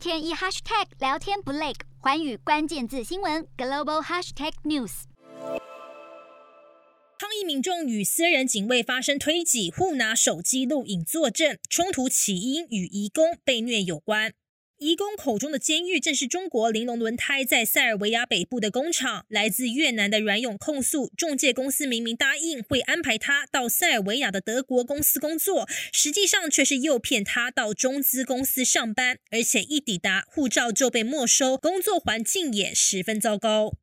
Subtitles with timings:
[0.00, 5.02] 天一 hashtag 聊天不累，环宇关键字新闻 global hashtag news。
[7.18, 14.32] 抗议民众与私人警卫发生推挤，互拿手机录影作证，冲突起因与移工被虐有关。
[14.80, 19.26] 移工口中的监狱，正是中国玲珑轮胎在塞尔维亚北部的工厂。
[19.28, 33.74] 来自越南的阮勇控诉，中介公司明明答应会安排他到塞尔维亚的德国公司工作，实际上却是诱骗他到中资公司上班，而且一抵达护照就被没收，工作环境也十分糟糕。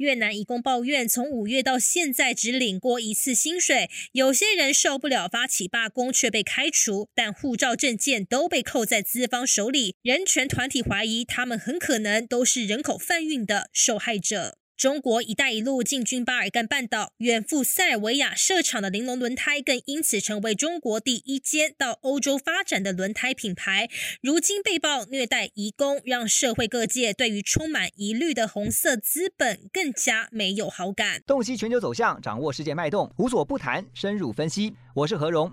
[0.00, 9.96] 越南移工抱怨，从五月到现在只领过一次薪水，有些人受不了发起罢工却被开除，但护照证件都被扣在资方手里。
[10.00, 14.59] 人权团体怀疑，他们很可能都是人口贩运的受害者。
[14.80, 23.90] 中国“一带一路”进军巴尔干半岛，远赴塞尔维亚设厂的玲珑轮胎，更因此成为中国第一间到欧洲发展的轮胎品牌。
[24.22, 31.22] 如今被曝虐待移工，让社会各界对于充满疑虑的红色资本更加没有好感。
[31.26, 34.72] 洞悉全球走向，掌握世界脉动，无所不谈，深入分析。
[34.94, 35.52] 我是何荣，